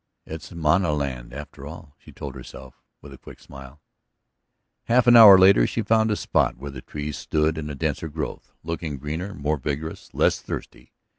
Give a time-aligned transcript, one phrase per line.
[0.25, 3.83] "It's mañana land, after all," she told herself with a quick smile.
[4.85, 8.09] Half an hour later she found a spot where the trees stood in a denser
[8.09, 10.11] growth, looking greener, more vigorous...
[10.11, 10.93] less thirsty.